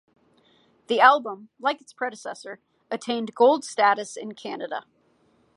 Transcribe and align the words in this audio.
The 0.87 0.99
album, 0.99 1.49
like 1.59 1.79
its 1.79 1.93
predecessor, 1.93 2.57
attained 2.89 3.35
Gold 3.35 3.63
status 3.63 4.17
in 4.17 4.33
Canada. 4.33 4.85